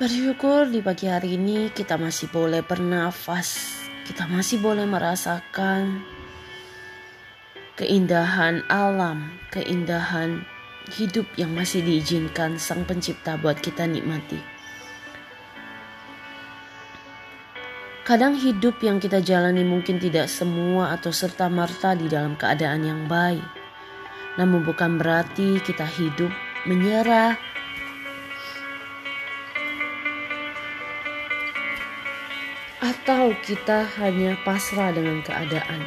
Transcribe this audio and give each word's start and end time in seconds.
Bersyukur 0.00 0.72
di 0.72 0.80
pagi 0.80 1.12
hari 1.12 1.36
ini 1.36 1.68
kita 1.76 2.00
masih 2.00 2.32
boleh 2.32 2.64
bernafas, 2.64 3.76
kita 4.08 4.24
masih 4.32 4.56
boleh 4.56 4.88
merasakan 4.88 6.00
keindahan 7.76 8.64
alam, 8.72 9.28
keindahan 9.52 10.40
hidup 10.96 11.28
yang 11.36 11.52
masih 11.52 11.84
diizinkan 11.84 12.56
Sang 12.56 12.88
Pencipta 12.88 13.36
buat 13.36 13.60
kita 13.60 13.84
nikmati. 13.84 14.40
Kadang 18.08 18.40
hidup 18.40 18.80
yang 18.80 19.04
kita 19.04 19.20
jalani 19.20 19.68
mungkin 19.68 20.00
tidak 20.00 20.32
semua 20.32 20.96
atau 20.96 21.12
serta-merta 21.12 21.92
di 21.92 22.08
dalam 22.08 22.40
keadaan 22.40 22.88
yang 22.88 23.04
baik. 23.04 23.44
Namun 24.40 24.64
bukan 24.64 24.96
berarti 24.96 25.60
kita 25.60 25.84
hidup 25.84 26.32
menyerah, 26.64 27.49
atau 32.80 33.36
kita 33.44 33.84
hanya 34.00 34.40
pasrah 34.40 34.88
dengan 34.92 35.20
keadaan. 35.20 35.84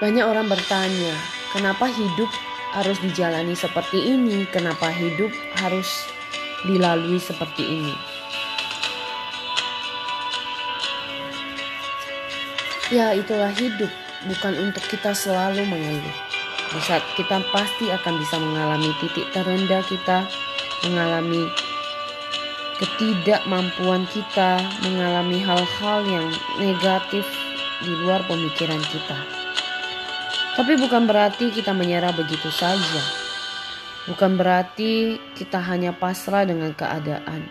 Banyak 0.00 0.24
orang 0.24 0.48
bertanya, 0.48 1.14
kenapa 1.52 1.90
hidup 1.90 2.30
harus 2.72 2.96
dijalani 3.04 3.52
seperti 3.52 4.14
ini? 4.14 4.48
Kenapa 4.48 4.88
hidup 4.88 5.28
harus 5.60 6.08
dilalui 6.64 7.20
seperti 7.20 7.62
ini? 7.66 7.94
Ya, 12.88 13.12
itulah 13.12 13.52
hidup, 13.52 13.92
bukan 14.24 14.54
untuk 14.64 14.80
kita 14.88 15.12
selalu 15.12 15.60
mengeluh. 15.68 16.16
Di 16.72 16.80
saat 16.88 17.04
kita 17.20 17.44
pasti 17.52 17.92
akan 17.92 18.14
bisa 18.16 18.40
mengalami 18.40 18.96
titik 18.96 19.28
terendah 19.36 19.84
kita, 19.84 20.24
mengalami 20.88 21.67
ketidakmampuan 22.78 24.06
kita 24.14 24.62
mengalami 24.86 25.42
hal-hal 25.42 25.98
yang 26.06 26.26
negatif 26.62 27.26
di 27.82 27.90
luar 28.06 28.22
pemikiran 28.30 28.78
kita. 28.86 29.18
Tapi 30.54 30.74
bukan 30.78 31.06
berarti 31.06 31.50
kita 31.54 31.74
menyerah 31.74 32.14
begitu 32.14 32.50
saja. 32.50 33.02
Bukan 34.06 34.38
berarti 34.38 35.18
kita 35.34 35.58
hanya 35.58 35.94
pasrah 35.94 36.46
dengan 36.46 36.74
keadaan. 36.74 37.46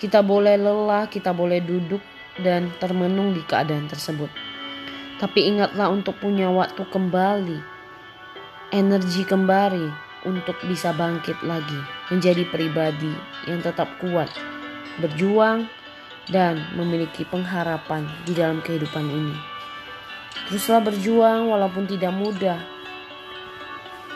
Kita 0.00 0.24
boleh 0.24 0.56
lelah, 0.56 1.06
kita 1.06 1.34
boleh 1.34 1.60
duduk 1.60 2.00
dan 2.40 2.70
termenung 2.80 3.34
di 3.36 3.42
keadaan 3.44 3.86
tersebut. 3.86 4.30
Tapi 5.20 5.52
ingatlah 5.52 5.92
untuk 5.92 6.16
punya 6.16 6.48
waktu 6.48 6.80
kembali, 6.88 7.60
energi 8.72 9.22
kembali, 9.28 10.09
untuk 10.28 10.56
bisa 10.68 10.92
bangkit 10.92 11.40
lagi 11.44 11.80
menjadi 12.12 12.44
pribadi 12.48 13.12
yang 13.48 13.64
tetap 13.64 13.88
kuat, 14.00 14.28
berjuang, 15.00 15.68
dan 16.28 16.62
memiliki 16.76 17.26
pengharapan 17.26 18.06
di 18.28 18.36
dalam 18.36 18.60
kehidupan 18.60 19.06
ini. 19.08 19.36
Teruslah 20.46 20.82
berjuang 20.82 21.50
walaupun 21.50 21.90
tidak 21.90 22.14
mudah. 22.14 22.60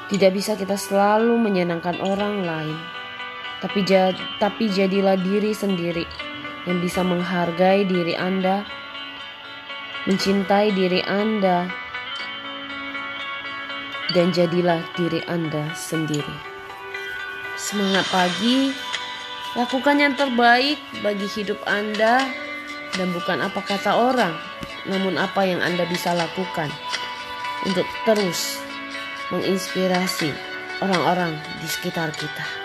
Tidak 0.04 0.30
bisa 0.30 0.52
kita 0.54 0.76
selalu 0.76 1.32
menyenangkan 1.40 1.96
orang 2.04 2.44
lain, 2.44 2.78
tapi 3.64 3.88
tapi 4.36 4.68
jadilah 4.68 5.16
diri 5.16 5.56
sendiri 5.56 6.04
yang 6.68 6.84
bisa 6.84 7.00
menghargai 7.00 7.88
diri 7.88 8.12
Anda, 8.12 8.68
mencintai 10.04 10.76
diri 10.76 11.00
Anda, 11.08 11.72
dan 14.14 14.30
jadilah 14.30 14.80
diri 14.94 15.20
Anda 15.26 15.74
sendiri. 15.74 16.32
Semangat 17.58 18.06
pagi, 18.08 18.70
lakukan 19.58 19.98
yang 19.98 20.14
terbaik 20.14 20.78
bagi 21.02 21.26
hidup 21.26 21.58
Anda 21.66 22.22
dan 22.94 23.10
bukan 23.10 23.42
apa 23.42 23.60
kata 23.60 23.98
orang, 23.98 24.34
namun 24.86 25.18
apa 25.18 25.42
yang 25.42 25.58
Anda 25.58 25.82
bisa 25.90 26.14
lakukan 26.14 26.70
untuk 27.66 27.86
terus 28.06 28.62
menginspirasi 29.34 30.30
orang-orang 30.78 31.34
di 31.58 31.66
sekitar 31.66 32.14
kita. 32.14 32.63